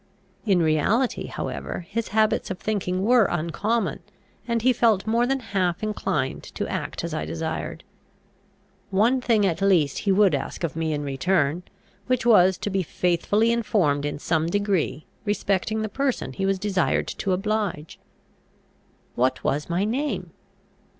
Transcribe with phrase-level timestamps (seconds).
[0.47, 3.99] In reality however his habits of thinking were uncommon,
[4.47, 7.83] and he felt more than half inclined to act as I desired.
[8.89, 11.61] One thing at least he would ask of me in return,
[12.07, 17.07] which was to be faithfully informed in some degree respecting the person he was desired
[17.07, 17.99] to oblige.
[19.13, 20.31] What was my name?